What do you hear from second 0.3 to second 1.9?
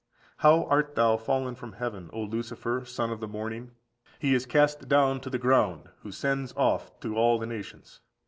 How art thou fallen from